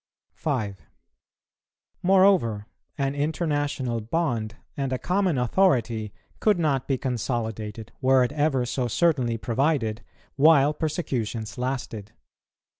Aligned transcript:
5. 0.33 0.81
Moreover, 2.01 2.65
an 2.97 3.13
international 3.13 4.01
bond 4.01 4.55
and 4.75 4.91
a 4.91 4.97
common 4.97 5.37
authority 5.37 6.11
could 6.39 6.57
not 6.57 6.87
be 6.87 6.97
consolidated, 6.97 7.91
were 8.01 8.23
it 8.23 8.31
ever 8.31 8.65
so 8.65 8.87
certainly 8.87 9.37
provided, 9.37 10.03
while 10.37 10.73
persecutions 10.73 11.55
lasted. 11.55 12.13